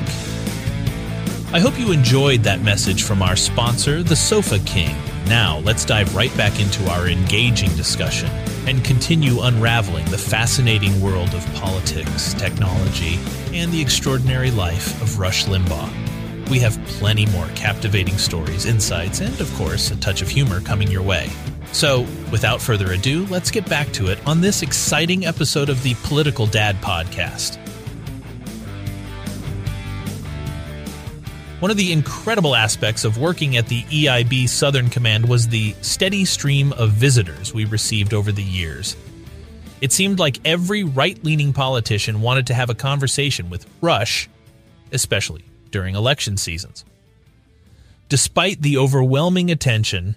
I 1.53 1.59
hope 1.59 1.77
you 1.79 1.91
enjoyed 1.91 2.41
that 2.43 2.61
message 2.63 3.03
from 3.03 3.21
our 3.21 3.35
sponsor, 3.35 4.01
the 4.01 4.15
Sofa 4.15 4.57
King. 4.65 4.95
Now, 5.27 5.59
let's 5.59 5.85
dive 5.85 6.15
right 6.15 6.35
back 6.35 6.59
into 6.59 6.89
our 6.89 7.07
engaging 7.07 7.69
discussion 7.75 8.29
and 8.67 8.83
continue 8.83 9.41
unraveling 9.41 10.05
the 10.05 10.17
fascinating 10.17 10.99
world 10.99 11.35
of 11.35 11.45
politics, 11.53 12.33
technology, 12.33 13.19
and 13.53 13.71
the 13.71 13.79
extraordinary 13.79 14.49
life 14.49 14.99
of 14.99 15.19
Rush 15.19 15.45
Limbaugh. 15.45 16.08
We 16.49 16.59
have 16.61 16.83
plenty 16.87 17.27
more 17.27 17.47
captivating 17.53 18.17
stories, 18.17 18.65
insights, 18.65 19.19
and 19.19 19.39
of 19.39 19.53
course, 19.53 19.91
a 19.91 19.95
touch 19.97 20.23
of 20.23 20.29
humor 20.29 20.61
coming 20.61 20.89
your 20.89 21.03
way. 21.03 21.29
So, 21.73 22.07
without 22.31 22.59
further 22.59 22.91
ado, 22.93 23.27
let's 23.27 23.51
get 23.51 23.69
back 23.69 23.91
to 23.93 24.07
it 24.07 24.17
on 24.25 24.41
this 24.41 24.63
exciting 24.63 25.27
episode 25.27 25.69
of 25.69 25.83
the 25.83 25.93
Political 26.05 26.47
Dad 26.47 26.75
podcast. 26.81 27.57
One 31.59 31.69
of 31.69 31.77
the 31.77 31.91
incredible 31.91 32.55
aspects 32.55 33.05
of 33.05 33.19
working 33.19 33.55
at 33.55 33.67
the 33.67 33.83
EIB 33.83 34.49
Southern 34.49 34.89
Command 34.89 35.29
was 35.29 35.49
the 35.49 35.75
steady 35.81 36.25
stream 36.25 36.73
of 36.73 36.91
visitors 36.91 37.53
we 37.53 37.65
received 37.65 38.11
over 38.11 38.31
the 38.31 38.41
years. 38.41 38.95
It 39.81 39.91
seemed 39.91 40.17
like 40.17 40.39
every 40.45 40.83
right 40.83 41.23
leaning 41.23 41.53
politician 41.53 42.21
wanted 42.21 42.47
to 42.47 42.55
have 42.55 42.71
a 42.71 42.75
conversation 42.75 43.51
with 43.51 43.67
Rush, 43.81 44.27
especially 44.91 45.43
during 45.71 45.95
election 45.95 46.37
seasons. 46.37 46.85
Despite 48.07 48.61
the 48.61 48.77
overwhelming 48.77 49.51
attention, 49.51 50.15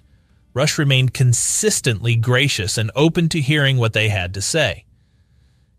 Rush 0.55 0.79
remained 0.79 1.15
consistently 1.15 2.17
gracious 2.17 2.77
and 2.79 2.91
open 2.95 3.29
to 3.31 3.41
hearing 3.41 3.79
what 3.79 3.93
they 3.93 4.09
had 4.09 4.35
to 4.35 4.43
say. 4.43 4.85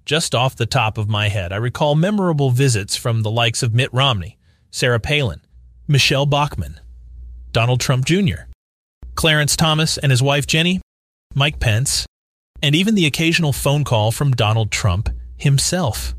Just 0.06 0.36
off 0.36 0.56
the 0.56 0.66
top 0.66 0.98
of 0.98 1.08
my 1.08 1.30
head, 1.30 1.54
I 1.54 1.58
recall 1.58 1.96
memorable 1.96 2.52
visits 2.52 2.96
from 2.96 3.22
the 3.22 3.32
likes 3.32 3.64
of 3.64 3.74
Mitt 3.74 3.94
Romney, 3.94 4.38
Sarah 4.70 5.00
Palin, 5.00 5.42
Michele 5.88 6.26
Bachmann, 6.26 6.80
Donald 7.52 7.80
Trump 7.80 8.06
Jr., 8.06 8.48
Clarence 9.16 9.56
Thomas 9.56 9.98
and 9.98 10.12
his 10.12 10.22
wife 10.22 10.48
Ginni, 10.48 10.82
Mike 11.36 11.60
Pence, 11.60 12.06
and 12.62 12.76
even 12.76 12.96
the 12.96 13.06
occasional 13.06 13.54
phone 13.54 13.84
call 13.84 14.12
from 14.12 14.32
Donald 14.32 14.72
Trump 14.72 15.10
himself. 15.38 16.16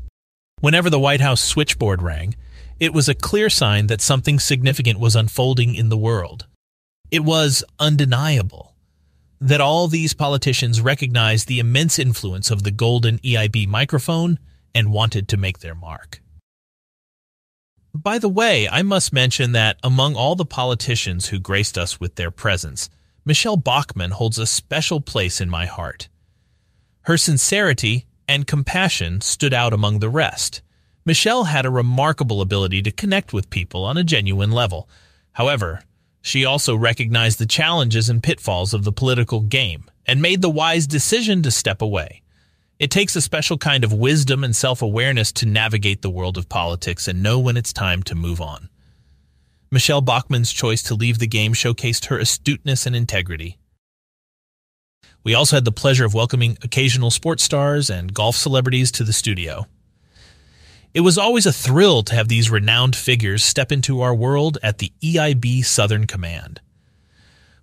Whenever 0.61 0.89
the 0.89 0.99
White 0.99 1.21
House 1.21 1.41
switchboard 1.41 2.01
rang, 2.01 2.35
it 2.79 2.93
was 2.93 3.07
a 3.07 3.15
clear 3.15 3.49
sign 3.49 3.87
that 3.87 4.01
something 4.01 4.39
significant 4.39 4.99
was 4.99 5.15
unfolding 5.15 5.75
in 5.75 5.89
the 5.89 5.97
world. 5.97 6.47
It 7.11 7.23
was 7.23 7.63
undeniable 7.79 8.75
that 9.39 9.61
all 9.61 9.87
these 9.87 10.13
politicians 10.13 10.81
recognized 10.81 11.47
the 11.47 11.59
immense 11.59 11.99
influence 11.99 12.49
of 12.49 12.63
the 12.63 12.71
golden 12.71 13.19
EIB 13.19 13.67
microphone 13.67 14.39
and 14.73 14.91
wanted 14.91 15.27
to 15.27 15.37
make 15.37 15.59
their 15.59 15.75
mark. 15.75 16.21
By 17.93 18.17
the 18.17 18.29
way, 18.29 18.67
I 18.67 18.81
must 18.81 19.13
mention 19.13 19.53
that 19.53 19.77
among 19.83 20.15
all 20.15 20.35
the 20.35 20.45
politicians 20.45 21.27
who 21.27 21.39
graced 21.39 21.77
us 21.77 21.99
with 21.99 22.15
their 22.15 22.31
presence, 22.31 22.89
Michele 23.23 23.57
Bachmann 23.57 24.11
holds 24.11 24.37
a 24.37 24.45
special 24.45 24.99
place 24.99 25.39
in 25.39 25.49
my 25.49 25.65
heart. 25.65 26.09
Her 27.03 27.17
sincerity 27.17 28.05
and 28.27 28.47
compassion 28.47 29.21
stood 29.21 29.53
out 29.53 29.73
among 29.73 29.99
the 29.99 30.09
rest. 30.09 30.61
Michele 31.07 31.43
had 31.43 31.67
a 31.67 31.69
remarkable 31.69 32.41
ability 32.41 32.81
to 32.81 32.91
connect 32.91 33.31
with 33.31 33.51
people 33.51 33.83
on 33.83 33.95
a 33.95 34.03
genuine 34.03 34.51
level. 34.51 34.89
However, 35.33 35.83
she 36.23 36.43
also 36.43 36.75
recognized 36.75 37.37
the 37.37 37.45
challenges 37.45 38.09
and 38.09 38.23
pitfalls 38.23 38.73
of 38.73 38.83
the 38.83 38.91
political 38.91 39.41
game 39.41 39.85
and 40.07 40.19
made 40.19 40.41
the 40.41 40.49
wise 40.49 40.87
decision 40.87 41.43
to 41.43 41.51
step 41.51 41.79
away. 41.79 42.23
It 42.79 42.89
takes 42.89 43.15
a 43.15 43.21
special 43.21 43.59
kind 43.59 43.83
of 43.83 43.93
wisdom 43.93 44.43
and 44.43 44.55
self 44.55 44.81
awareness 44.81 45.31
to 45.33 45.45
navigate 45.45 46.01
the 46.01 46.09
world 46.09 46.39
of 46.39 46.49
politics 46.49 47.07
and 47.07 47.21
know 47.21 47.39
when 47.39 47.55
it's 47.55 47.71
time 47.71 48.01
to 48.03 48.15
move 48.15 48.41
on. 48.41 48.69
Michele 49.69 50.01
Bachmann's 50.01 50.51
choice 50.51 50.81
to 50.83 50.95
leave 50.95 51.19
the 51.19 51.27
game 51.27 51.53
showcased 51.53 52.05
her 52.05 52.17
astuteness 52.17 52.87
and 52.87 52.95
integrity. 52.95 53.59
We 55.23 55.35
also 55.35 55.55
had 55.55 55.65
the 55.65 55.71
pleasure 55.71 56.05
of 56.05 56.15
welcoming 56.15 56.57
occasional 56.63 57.11
sports 57.11 57.43
stars 57.43 57.91
and 57.91 58.11
golf 58.11 58.35
celebrities 58.35 58.91
to 58.93 59.03
the 59.03 59.13
studio. 59.13 59.67
It 60.95 61.01
was 61.01 61.17
always 61.17 61.45
a 61.45 61.51
thrill 61.51 62.03
to 62.03 62.15
have 62.15 62.29
these 62.29 62.49
renowned 62.49 62.95
figures 62.95 63.43
step 63.43 63.69
into 63.69 63.99
our 63.99 64.15
world 64.15 64.57
at 64.63 64.77
the 64.77 64.93
EIB 65.03 65.65
Southern 65.65 66.07
Command. 66.07 66.61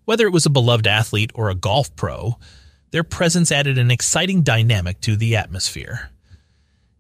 Whether 0.05 0.27
it 0.27 0.35
was 0.35 0.45
a 0.45 0.51
beloved 0.51 0.87
athlete 0.87 1.31
or 1.35 1.49
a 1.49 1.55
golf 1.55 1.97
pro, 1.97 2.37
their 2.91 3.03
presence 3.03 3.51
added 3.51 3.79
an 3.79 3.91
exciting 3.91 4.43
dynamic 4.43 5.01
to 5.01 5.17
the 5.17 5.35
atmosphere. 5.35 6.11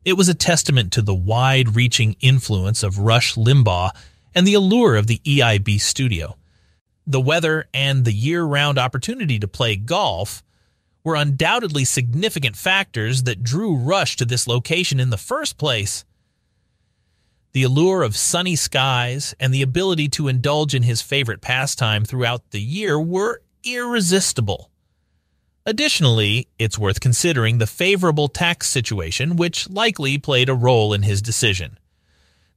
It 0.06 0.14
was 0.14 0.30
a 0.30 0.34
testament 0.34 0.90
to 0.94 1.02
the 1.02 1.14
wide 1.14 1.76
reaching 1.76 2.16
influence 2.20 2.82
of 2.82 3.00
Rush 3.00 3.34
Limbaugh 3.34 3.90
and 4.34 4.46
the 4.46 4.54
allure 4.54 4.96
of 4.96 5.08
the 5.08 5.20
EIB 5.26 5.82
studio. 5.82 6.38
The 7.06 7.20
weather 7.20 7.68
and 7.74 8.06
the 8.06 8.12
year 8.12 8.42
round 8.42 8.78
opportunity 8.78 9.38
to 9.38 9.46
play 9.46 9.76
golf 9.76 10.42
were 11.04 11.14
undoubtedly 11.14 11.84
significant 11.84 12.56
factors 12.56 13.24
that 13.24 13.42
drew 13.42 13.76
Rush 13.76 14.16
to 14.16 14.24
this 14.24 14.46
location 14.46 14.98
in 14.98 15.10
the 15.10 15.18
first 15.18 15.58
place. 15.58 16.06
The 17.52 17.64
allure 17.64 18.02
of 18.02 18.16
sunny 18.16 18.56
skies 18.56 19.34
and 19.38 19.52
the 19.52 19.62
ability 19.62 20.08
to 20.10 20.28
indulge 20.28 20.74
in 20.74 20.84
his 20.84 21.02
favorite 21.02 21.42
pastime 21.42 22.04
throughout 22.04 22.50
the 22.50 22.60
year 22.60 22.98
were 22.98 23.42
irresistible. 23.62 24.70
Additionally, 25.66 26.48
it's 26.58 26.78
worth 26.78 27.00
considering 27.00 27.58
the 27.58 27.66
favorable 27.66 28.28
tax 28.28 28.68
situation, 28.68 29.36
which 29.36 29.68
likely 29.68 30.18
played 30.18 30.48
a 30.48 30.54
role 30.54 30.92
in 30.92 31.02
his 31.02 31.22
decision. 31.22 31.78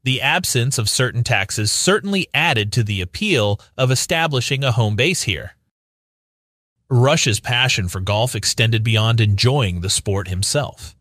The 0.04 0.22
absence 0.22 0.78
of 0.78 0.90
certain 0.90 1.24
taxes 1.24 1.72
certainly 1.72 2.28
added 2.34 2.72
to 2.74 2.84
the 2.84 3.02
appeal 3.02 3.60
of 3.78 3.92
establishing 3.92 4.64
a 4.64 4.72
home 4.72 4.96
base 4.96 5.24
here. 5.24 5.56
Rush's 6.90 7.40
passion 7.40 7.90
for 7.90 8.00
golf 8.00 8.36
extended 8.36 8.84
beyond 8.84 9.20
enjoying 9.20 9.82
the 9.82 9.90
sport 9.90 10.28
himself. 10.28 10.96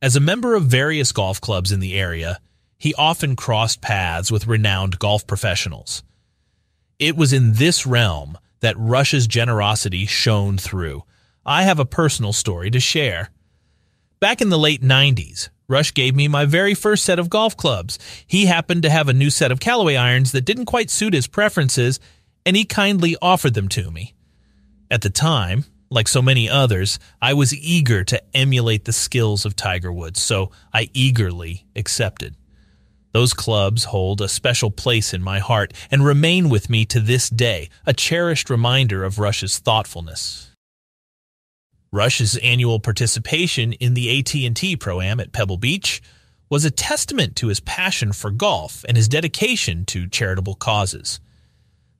As 0.00 0.16
a 0.16 0.20
member 0.20 0.54
of 0.54 0.64
various 0.64 1.12
golf 1.12 1.40
clubs 1.40 1.70
in 1.70 1.80
the 1.80 1.94
area, 1.94 2.38
he 2.78 2.94
often 2.94 3.36
crossed 3.36 3.80
paths 3.80 4.30
with 4.30 4.46
renowned 4.46 4.98
golf 4.98 5.26
professionals. 5.26 6.02
It 6.98 7.16
was 7.16 7.32
in 7.32 7.54
this 7.54 7.86
realm 7.86 8.38
that 8.60 8.78
Rush's 8.78 9.26
generosity 9.26 10.06
shone 10.06 10.58
through. 10.58 11.04
I 11.44 11.64
have 11.64 11.78
a 11.78 11.84
personal 11.84 12.32
story 12.32 12.70
to 12.70 12.80
share. 12.80 13.30
Back 14.20 14.40
in 14.40 14.48
the 14.48 14.58
late 14.58 14.82
90s, 14.82 15.50
Rush 15.68 15.92
gave 15.92 16.14
me 16.14 16.28
my 16.28 16.44
very 16.44 16.74
first 16.74 17.04
set 17.04 17.18
of 17.18 17.30
golf 17.30 17.56
clubs. 17.56 17.98
He 18.26 18.46
happened 18.46 18.82
to 18.82 18.90
have 18.90 19.08
a 19.08 19.14
new 19.14 19.30
set 19.30 19.52
of 19.52 19.60
Callaway 19.60 19.96
irons 19.96 20.32
that 20.32 20.44
didn't 20.44 20.66
quite 20.66 20.90
suit 20.90 21.14
his 21.14 21.26
preferences, 21.26 22.00
and 22.46 22.56
he 22.56 22.64
kindly 22.64 23.16
offered 23.20 23.54
them 23.54 23.68
to 23.70 23.90
me. 23.90 24.14
At 24.90 25.02
the 25.02 25.10
time, 25.10 25.64
like 25.90 26.08
so 26.08 26.22
many 26.22 26.48
others, 26.48 26.98
I 27.20 27.34
was 27.34 27.54
eager 27.54 28.04
to 28.04 28.36
emulate 28.36 28.84
the 28.84 28.92
skills 28.92 29.44
of 29.44 29.56
Tiger 29.56 29.92
Woods, 29.92 30.20
so 30.20 30.50
I 30.72 30.90
eagerly 30.92 31.66
accepted. 31.76 32.34
Those 33.14 33.32
clubs 33.32 33.84
hold 33.84 34.20
a 34.20 34.28
special 34.28 34.72
place 34.72 35.14
in 35.14 35.22
my 35.22 35.38
heart 35.38 35.72
and 35.88 36.04
remain 36.04 36.48
with 36.48 36.68
me 36.68 36.84
to 36.86 36.98
this 36.98 37.30
day, 37.30 37.68
a 37.86 37.92
cherished 37.92 38.50
reminder 38.50 39.04
of 39.04 39.20
Rush's 39.20 39.60
thoughtfulness. 39.60 40.50
Rush's 41.92 42.36
annual 42.38 42.80
participation 42.80 43.72
in 43.74 43.94
the 43.94 44.18
AT&T 44.18 44.76
Pro-Am 44.78 45.20
at 45.20 45.30
Pebble 45.30 45.58
Beach 45.58 46.02
was 46.50 46.64
a 46.64 46.72
testament 46.72 47.36
to 47.36 47.46
his 47.46 47.60
passion 47.60 48.12
for 48.12 48.32
golf 48.32 48.84
and 48.88 48.96
his 48.96 49.06
dedication 49.06 49.84
to 49.84 50.08
charitable 50.08 50.56
causes. 50.56 51.20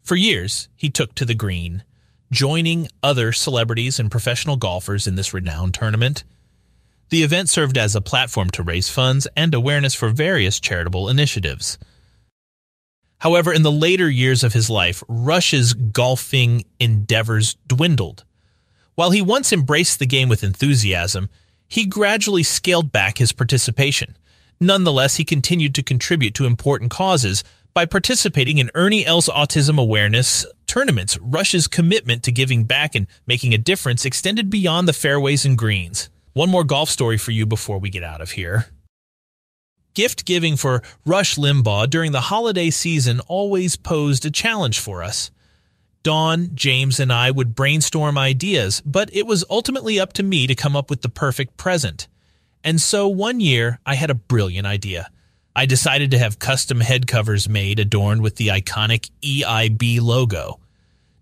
For 0.03 0.17
years, 0.17 0.69
he 0.75 0.91
took 0.91 1.15
to 1.15 1.25
the 1.25 1.35
green, 1.37 1.85
joining 2.33 2.89
other 3.05 3.31
celebrities 3.31 4.01
and 4.01 4.11
professional 4.11 4.57
golfers 4.57 5.07
in 5.07 5.15
this 5.15 5.33
renowned 5.33 5.75
tournament. 5.75 6.25
The 7.15 7.23
event 7.23 7.49
served 7.49 7.79
as 7.79 7.95
a 7.95 8.01
platform 8.01 8.51
to 8.51 8.65
raise 8.65 8.91
funds 8.91 9.29
and 9.37 9.55
awareness 9.55 9.95
for 9.95 10.09
various 10.09 10.59
charitable 10.59 11.09
initiatives. 11.09 11.79
However, 13.19 13.53
in 13.53 13.63
the 13.63 13.71
later 13.71 14.11
years 14.11 14.43
of 14.43 14.53
his 14.53 14.69
life, 14.69 15.01
Rush's 15.07 15.75
golfing 15.75 16.65
endeavors 16.81 17.55
dwindled. 17.69 18.25
While 18.97 19.13
he 19.13 19.23
once 19.23 19.53
embraced 19.53 20.01
the 20.01 20.07
game 20.07 20.29
with 20.29 20.43
enthusiasm, 20.43 21.31
he 21.69 21.87
gradually 21.87 22.43
scaled 22.43 22.91
back 22.91 23.19
his 23.19 23.31
participation. 23.31 24.17
Nonetheless, 24.59 25.15
he 25.15 25.25
continued 25.25 25.77
to 25.77 25.85
contribute 25.85 26.35
to 26.35 26.47
important 26.47 26.91
causes 26.91 27.45
by 27.75 27.87
participating 27.87 28.59
in 28.59 28.73
Ernie 28.75 29.07
Els 29.07 29.29
autism 29.29 29.79
awareness 29.79 30.45
tournaments. 30.67 31.17
Rush's 31.21 31.69
commitment 31.69 32.25
to 32.25 32.33
giving 32.33 32.65
back 32.65 32.97
and 32.97 33.07
making 33.25 33.55
a 33.55 33.59
difference 33.59 34.05
extended 34.05 34.51
beyond 34.51 34.89
the 34.89 34.93
fairways 34.93 35.45
and 35.45 35.57
greens. 35.57 36.11
One 36.35 36.51
more 36.51 36.65
golf 36.65 36.91
story 36.91 37.17
for 37.17 37.31
you 37.31 37.47
before 37.47 37.79
we 37.79 37.91
get 37.91 38.03
out 38.03 38.21
of 38.21 38.33
here. 38.33 38.67
Gift 39.95 40.25
giving 40.25 40.57
for 40.57 40.83
Rush 41.07 41.37
Limbaugh 41.37 41.89
during 41.89 42.11
the 42.11 42.23
holiday 42.23 42.71
season 42.71 43.21
always 43.29 43.77
posed 43.77 44.27
a 44.27 44.33
challenge 44.33 44.81
for 44.81 45.05
us. 45.05 45.31
Dawn, 46.03 46.51
James, 46.53 46.99
and 46.99 47.13
I 47.13 47.31
would 47.31 47.55
brainstorm 47.55 48.19
ideas, 48.19 48.83
but 48.85 49.15
it 49.15 49.29
was 49.29 49.45
ultimately 49.49 50.01
up 50.01 50.13
to 50.15 50.25
me 50.25 50.49
to 50.49 50.57
come 50.57 50.75
up 50.75 50.91
with 50.91 51.03
the 51.03 51.09
perfect 51.09 51.57
present. 51.57 52.09
And 52.65 52.81
so 52.81 53.07
one 53.07 53.39
year, 53.39 53.79
I 53.87 53.95
had 53.95 54.11
a 54.11 54.15
brilliant 54.15 54.67
idea. 54.67 55.11
I 55.55 55.67
decided 55.67 56.11
to 56.11 56.19
have 56.19 56.41
custom 56.41 56.81
head 56.81 57.07
covers 57.07 57.49
made 57.49 57.79
adorned 57.79 58.23
with 58.23 58.35
the 58.37 58.49
iconic 58.49 59.09
EIB 59.23 60.01
logo. 60.03 60.59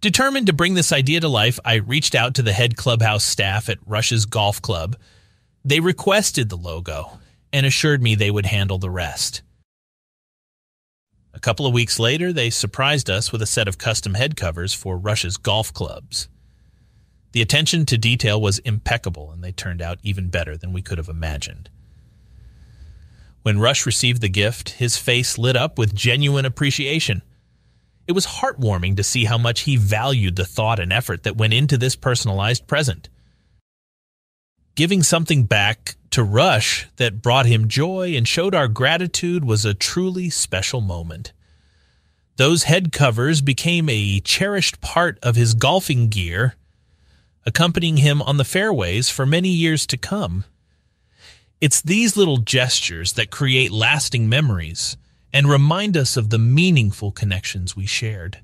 Determined 0.02 0.48
to 0.48 0.52
bring 0.52 0.74
this 0.74 0.90
idea 0.90 1.20
to 1.20 1.28
life, 1.28 1.60
I 1.64 1.74
reached 1.74 2.16
out 2.16 2.34
to 2.34 2.42
the 2.42 2.52
head 2.52 2.76
clubhouse 2.76 3.22
staff 3.22 3.68
at 3.68 3.78
Rush's 3.86 4.26
Golf 4.26 4.60
Club. 4.60 4.96
They 5.64 5.78
requested 5.78 6.48
the 6.48 6.56
logo 6.56 7.20
and 7.52 7.64
assured 7.64 8.02
me 8.02 8.16
they 8.16 8.30
would 8.32 8.46
handle 8.46 8.78
the 8.78 8.90
rest. 8.90 9.42
A 11.32 11.38
couple 11.38 11.68
of 11.68 11.72
weeks 11.72 12.00
later, 12.00 12.32
they 12.32 12.50
surprised 12.50 13.08
us 13.08 13.30
with 13.30 13.42
a 13.42 13.46
set 13.46 13.68
of 13.68 13.78
custom 13.78 14.14
head 14.14 14.36
covers 14.36 14.74
for 14.74 14.98
Rush's 14.98 15.36
golf 15.36 15.72
clubs. 15.72 16.28
The 17.30 17.40
attention 17.40 17.86
to 17.86 17.96
detail 17.96 18.40
was 18.40 18.58
impeccable, 18.58 19.30
and 19.30 19.42
they 19.42 19.52
turned 19.52 19.80
out 19.80 20.00
even 20.02 20.30
better 20.30 20.56
than 20.56 20.72
we 20.72 20.82
could 20.82 20.98
have 20.98 21.08
imagined. 21.08 21.70
When 23.42 23.60
Rush 23.60 23.86
received 23.86 24.20
the 24.20 24.28
gift, 24.28 24.70
his 24.70 24.96
face 24.96 25.38
lit 25.38 25.54
up 25.54 25.78
with 25.78 25.94
genuine 25.94 26.44
appreciation. 26.44 27.22
It 28.06 28.12
was 28.12 28.26
heartwarming 28.26 28.96
to 28.96 29.04
see 29.04 29.24
how 29.24 29.38
much 29.38 29.60
he 29.60 29.76
valued 29.76 30.36
the 30.36 30.44
thought 30.44 30.80
and 30.80 30.92
effort 30.92 31.22
that 31.22 31.36
went 31.36 31.54
into 31.54 31.78
this 31.78 31.96
personalized 31.96 32.66
present. 32.66 33.08
Giving 34.74 35.02
something 35.02 35.44
back 35.44 35.96
to 36.10 36.22
Rush 36.22 36.88
that 36.96 37.22
brought 37.22 37.46
him 37.46 37.68
joy 37.68 38.14
and 38.14 38.26
showed 38.26 38.54
our 38.54 38.68
gratitude 38.68 39.44
was 39.44 39.64
a 39.64 39.74
truly 39.74 40.30
special 40.30 40.80
moment. 40.80 41.32
Those 42.36 42.64
head 42.64 42.92
covers 42.92 43.40
became 43.40 43.88
a 43.88 44.20
cherished 44.20 44.80
part 44.80 45.18
of 45.22 45.36
his 45.36 45.54
golfing 45.54 46.08
gear, 46.08 46.54
accompanying 47.44 47.98
him 47.98 48.22
on 48.22 48.36
the 48.36 48.44
fairways 48.44 49.10
for 49.10 49.26
many 49.26 49.50
years 49.50 49.86
to 49.86 49.96
come. 49.96 50.44
It's 51.60 51.80
these 51.80 52.16
little 52.16 52.38
gestures 52.38 53.12
that 53.12 53.30
create 53.30 53.70
lasting 53.70 54.28
memories 54.28 54.96
and 55.32 55.48
remind 55.48 55.96
us 55.96 56.16
of 56.16 56.30
the 56.30 56.38
meaningful 56.38 57.10
connections 57.10 57.74
we 57.74 57.86
shared. 57.86 58.38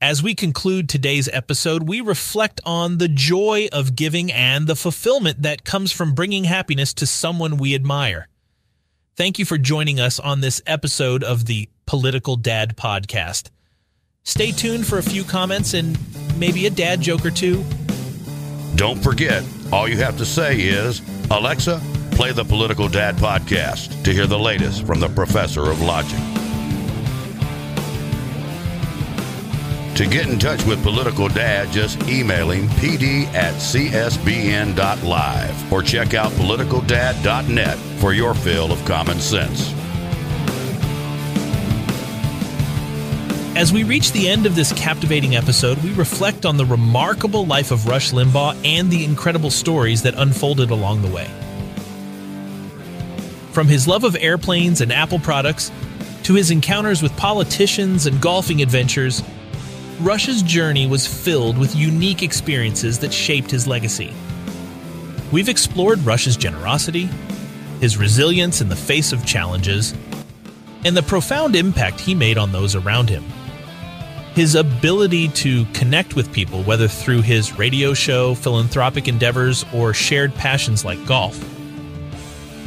As 0.00 0.22
we 0.22 0.34
conclude 0.34 0.88
today's 0.88 1.28
episode, 1.28 1.84
we 1.84 2.00
reflect 2.00 2.60
on 2.66 2.98
the 2.98 3.08
joy 3.08 3.68
of 3.72 3.96
giving 3.96 4.30
and 4.30 4.66
the 4.66 4.76
fulfillment 4.76 5.42
that 5.42 5.64
comes 5.64 5.92
from 5.92 6.14
bringing 6.14 6.44
happiness 6.44 6.92
to 6.94 7.06
someone 7.06 7.56
we 7.56 7.74
admire. 7.74 8.28
Thank 9.16 9.38
you 9.38 9.44
for 9.44 9.56
joining 9.56 10.00
us 10.00 10.18
on 10.18 10.40
this 10.40 10.60
episode 10.66 11.22
of 11.24 11.46
the 11.46 11.68
Political 11.86 12.36
Dad 12.36 12.76
Podcast. 12.76 13.50
Stay 14.24 14.50
tuned 14.50 14.86
for 14.86 14.98
a 14.98 15.02
few 15.02 15.22
comments 15.22 15.72
and 15.74 15.96
maybe 16.38 16.66
a 16.66 16.70
dad 16.70 17.00
joke 17.00 17.24
or 17.24 17.30
two. 17.30 17.64
Don't 18.74 19.02
forget, 19.02 19.44
all 19.72 19.88
you 19.88 19.96
have 19.98 20.18
to 20.18 20.26
say 20.26 20.58
is, 20.58 21.00
Alexa, 21.30 21.80
play 22.14 22.32
the 22.32 22.44
Political 22.44 22.88
Dad 22.88 23.16
Podcast 23.16 24.04
to 24.04 24.12
hear 24.12 24.26
the 24.26 24.38
latest 24.38 24.86
from 24.86 25.00
the 25.00 25.08
professor 25.08 25.70
of 25.70 25.80
logic. 25.82 26.18
To 29.96 30.06
get 30.06 30.28
in 30.28 30.38
touch 30.38 30.64
with 30.64 30.82
Political 30.82 31.28
Dad, 31.28 31.70
just 31.72 32.00
email 32.08 32.50
him 32.50 32.68
pd 32.68 33.26
at 33.34 33.54
csbn.live 33.54 34.12
or 35.72 35.82
check 35.82 36.14
out 36.14 36.30
politicaldad.net 36.32 37.78
for 38.00 38.12
your 38.12 38.34
fill 38.34 38.72
of 38.72 38.84
common 38.84 39.20
sense. 39.20 39.72
As 43.56 43.72
we 43.72 43.84
reach 43.84 44.10
the 44.12 44.28
end 44.28 44.46
of 44.46 44.56
this 44.56 44.72
captivating 44.72 45.36
episode, 45.36 45.78
we 45.78 45.92
reflect 45.94 46.44
on 46.44 46.56
the 46.56 46.64
remarkable 46.64 47.46
life 47.46 47.70
of 47.70 47.86
Rush 47.86 48.10
Limbaugh 48.12 48.60
and 48.64 48.90
the 48.90 49.04
incredible 49.04 49.50
stories 49.50 50.02
that 50.02 50.14
unfolded 50.16 50.70
along 50.70 51.02
the 51.02 51.08
way. 51.08 51.28
From 53.54 53.68
his 53.68 53.86
love 53.86 54.02
of 54.02 54.16
airplanes 54.18 54.80
and 54.80 54.92
Apple 54.92 55.20
products 55.20 55.70
to 56.24 56.34
his 56.34 56.50
encounters 56.50 57.04
with 57.04 57.16
politicians 57.16 58.04
and 58.04 58.20
golfing 58.20 58.60
adventures, 58.60 59.22
Rush's 60.00 60.42
journey 60.42 60.88
was 60.88 61.06
filled 61.06 61.56
with 61.56 61.76
unique 61.76 62.24
experiences 62.24 62.98
that 62.98 63.14
shaped 63.14 63.52
his 63.52 63.68
legacy. 63.68 64.12
We've 65.30 65.48
explored 65.48 66.00
Rush's 66.00 66.36
generosity, 66.36 67.08
his 67.78 67.96
resilience 67.96 68.60
in 68.60 68.70
the 68.70 68.74
face 68.74 69.12
of 69.12 69.24
challenges, 69.24 69.94
and 70.84 70.96
the 70.96 71.02
profound 71.04 71.54
impact 71.54 72.00
he 72.00 72.12
made 72.12 72.38
on 72.38 72.50
those 72.50 72.74
around 72.74 73.08
him. 73.08 73.22
His 74.34 74.56
ability 74.56 75.28
to 75.28 75.64
connect 75.66 76.16
with 76.16 76.32
people, 76.32 76.64
whether 76.64 76.88
through 76.88 77.22
his 77.22 77.56
radio 77.56 77.94
show, 77.94 78.34
philanthropic 78.34 79.06
endeavors, 79.06 79.64
or 79.72 79.94
shared 79.94 80.34
passions 80.34 80.84
like 80.84 81.06
golf, 81.06 81.38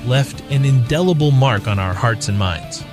left 0.08 0.42
an 0.50 0.66
indelible 0.66 1.32
mark 1.32 1.68
on 1.68 1.78
our 1.80 1.94
hearts 1.94 2.30
and 2.30 2.38
minds. 2.38 2.84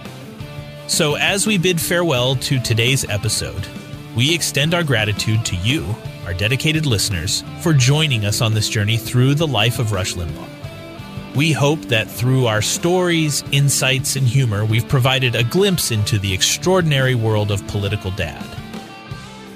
So, 0.87 1.15
as 1.15 1.47
we 1.47 1.57
bid 1.57 1.81
farewell 1.81 2.37
to 2.37 2.61
today's 2.61 3.09
episode, 3.09 3.67
we 4.15 4.35
extend 4.35 4.75
our 4.75 4.85
gratitude 4.85 5.45
to 5.47 5.57
you, 5.57 5.87
our 6.27 6.35
dedicated 6.35 6.85
listeners, 6.85 7.43
for 7.61 7.73
joining 7.73 8.25
us 8.25 8.41
on 8.41 8.53
this 8.53 8.69
journey 8.69 8.97
through 8.97 9.35
the 9.35 9.47
life 9.47 9.79
of 9.79 9.93
Rush 9.93 10.15
Limbaugh. 10.15 10.49
We 11.35 11.51
hope 11.51 11.81
that 11.87 12.09
through 12.09 12.47
our 12.47 12.63
stories, 12.63 13.43
insights, 13.51 14.15
and 14.15 14.27
humor, 14.27 14.65
we've 14.65 14.87
provided 14.87 15.35
a 15.35 15.43
glimpse 15.43 15.91
into 15.91 16.19
the 16.19 16.33
extraordinary 16.33 17.15
world 17.15 17.51
of 17.51 17.67
political 17.67 18.13
dad. 18.13 18.47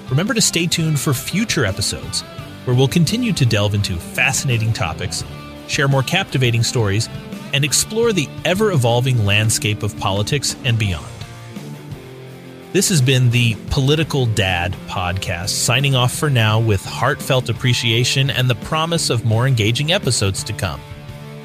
Remember 0.09 0.33
to 0.33 0.41
stay 0.41 0.65
tuned 0.65 0.99
for 0.99 1.13
future 1.13 1.65
episodes 1.65 2.21
where 2.65 2.75
we'll 2.75 2.87
continue 2.87 3.31
to 3.33 3.45
delve 3.45 3.73
into 3.75 3.95
fascinating 3.95 4.73
topics, 4.73 5.23
share 5.67 5.87
more 5.87 6.03
captivating 6.03 6.63
stories, 6.63 7.07
and 7.53 7.63
explore 7.63 8.13
the 8.13 8.27
ever 8.45 8.71
evolving 8.71 9.25
landscape 9.25 9.83
of 9.83 9.97
politics 9.97 10.55
and 10.63 10.77
beyond. 10.77 11.05
This 12.71 12.89
has 12.89 13.01
been 13.01 13.31
the 13.31 13.55
Political 13.71 14.27
Dad 14.27 14.75
podcast, 14.87 15.49
signing 15.49 15.95
off 15.95 16.13
for 16.13 16.29
now 16.29 16.59
with 16.59 16.85
heartfelt 16.85 17.49
appreciation 17.49 18.29
and 18.29 18.47
the 18.47 18.55
promise 18.55 19.09
of 19.09 19.25
more 19.25 19.47
engaging 19.47 19.91
episodes 19.91 20.43
to 20.43 20.53
come. 20.53 20.79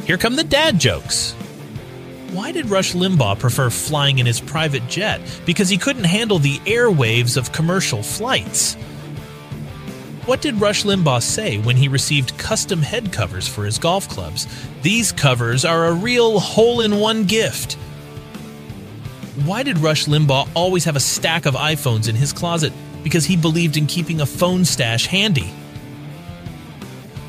Here 0.04 0.18
come 0.18 0.36
the 0.36 0.44
dad 0.44 0.78
jokes. 0.78 1.32
Why 2.32 2.52
did 2.52 2.68
Rush 2.68 2.92
Limbaugh 2.92 3.38
prefer 3.38 3.70
flying 3.70 4.18
in 4.18 4.26
his 4.26 4.40
private 4.40 4.86
jet? 4.88 5.20
Because 5.46 5.68
he 5.70 5.78
couldn't 5.78 6.04
handle 6.04 6.38
the 6.38 6.58
airwaves 6.66 7.38
of 7.38 7.52
commercial 7.52 8.02
flights. 8.02 8.76
What 10.26 10.40
did 10.40 10.58
Rush 10.58 10.84
Limbaugh 10.84 11.20
say 11.20 11.58
when 11.58 11.76
he 11.76 11.86
received 11.86 12.38
custom 12.38 12.80
head 12.80 13.12
covers 13.12 13.46
for 13.46 13.66
his 13.66 13.76
golf 13.76 14.08
clubs? 14.08 14.46
These 14.80 15.12
covers 15.12 15.66
are 15.66 15.84
a 15.84 15.92
real 15.92 16.40
hole 16.40 16.80
in 16.80 16.98
one 16.98 17.24
gift. 17.24 17.74
Why 19.44 19.62
did 19.62 19.76
Rush 19.80 20.06
Limbaugh 20.06 20.48
always 20.54 20.84
have 20.84 20.96
a 20.96 21.00
stack 21.00 21.44
of 21.44 21.54
iPhones 21.54 22.08
in 22.08 22.14
his 22.14 22.32
closet? 22.32 22.72
Because 23.02 23.26
he 23.26 23.36
believed 23.36 23.76
in 23.76 23.86
keeping 23.86 24.22
a 24.22 24.26
phone 24.26 24.64
stash 24.64 25.04
handy. 25.04 25.52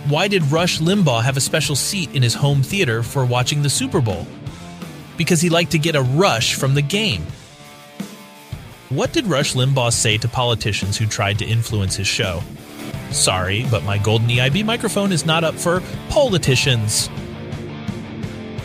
Why 0.08 0.30
did 0.30 0.50
Rush 0.50 0.80
Limbaugh 0.80 1.24
have 1.24 1.36
a 1.36 1.42
special 1.42 1.76
seat 1.76 2.16
in 2.16 2.24
his 2.24 2.36
home 2.36 2.64
theater 2.64 3.04
for 3.04 3.26
watching 3.26 3.62
the 3.62 3.70
Super 3.70 4.00
Bowl? 4.00 4.26
Because 5.18 5.42
he 5.42 5.50
liked 5.50 5.72
to 5.72 5.80
get 5.80 5.98
a 5.98 6.02
rush 6.02 6.56
from 6.56 6.76
the 6.76 6.82
game. 6.82 7.24
What 8.88 9.12
did 9.12 9.28
Rush 9.28 9.54
Limbaugh 9.54 9.92
say 9.92 10.18
to 10.20 10.30
politicians 10.30 10.98
who 10.98 11.08
tried 11.08 11.40
to 11.40 11.46
influence 11.46 11.98
his 11.98 12.08
show? 12.08 12.42
Sorry, 13.16 13.66
but 13.72 13.84
my 13.84 13.98
golden 13.98 14.28
EIB 14.28 14.66
microphone 14.66 15.14
is 15.14 15.26
not 15.26 15.46
up 15.46 15.56
for 15.56 15.82
politicians. 16.10 17.10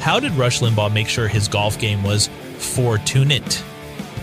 How 0.01 0.19
did 0.19 0.33
Rush 0.33 0.61
Limbaugh 0.61 0.93
make 0.93 1.09
sure 1.09 1.29
his 1.29 1.47
golf 1.47 1.79
game 1.79 2.03
was 2.03 2.29
fortunate? 2.59 3.63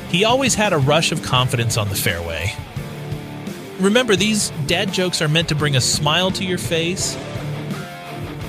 He 0.09 0.25
always 0.25 0.53
had 0.53 0.73
a 0.73 0.77
rush 0.77 1.13
of 1.13 1.23
confidence 1.23 1.77
on 1.77 1.87
the 1.87 1.95
fairway. 1.95 2.53
Remember, 3.79 4.17
these 4.17 4.49
dad 4.65 4.91
jokes 4.91 5.21
are 5.21 5.29
meant 5.29 5.47
to 5.47 5.55
bring 5.55 5.77
a 5.77 5.81
smile 5.81 6.29
to 6.31 6.43
your 6.43 6.57
face 6.57 7.15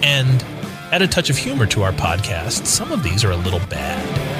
and 0.02 0.42
add 0.90 1.02
a 1.02 1.06
touch 1.06 1.30
of 1.30 1.36
humor 1.36 1.66
to 1.66 1.84
our 1.84 1.92
podcast. 1.92 2.66
Some 2.66 2.90
of 2.90 3.04
these 3.04 3.24
are 3.24 3.30
a 3.30 3.36
little 3.36 3.60
bad. 3.68 4.37